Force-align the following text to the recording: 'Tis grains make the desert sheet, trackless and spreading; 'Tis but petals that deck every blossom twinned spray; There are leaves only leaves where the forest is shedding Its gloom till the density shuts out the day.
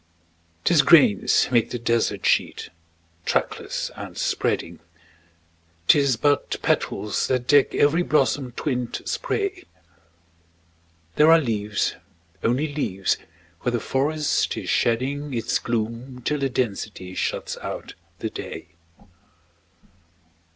'Tis 0.63 0.81
grains 0.81 1.47
make 1.51 1.69
the 1.69 1.77
desert 1.77 2.25
sheet, 2.25 2.69
trackless 3.23 3.91
and 3.95 4.17
spreading; 4.17 4.79
'Tis 5.87 6.17
but 6.17 6.59
petals 6.63 7.27
that 7.27 7.45
deck 7.45 7.75
every 7.75 8.01
blossom 8.01 8.51
twinned 8.53 8.99
spray; 9.05 9.63
There 11.17 11.31
are 11.31 11.37
leaves 11.39 11.97
only 12.43 12.73
leaves 12.73 13.17
where 13.59 13.73
the 13.73 13.79
forest 13.79 14.57
is 14.57 14.71
shedding 14.71 15.35
Its 15.35 15.59
gloom 15.59 16.23
till 16.25 16.39
the 16.39 16.49
density 16.49 17.13
shuts 17.13 17.55
out 17.59 17.93
the 18.17 18.31
day. 18.31 18.69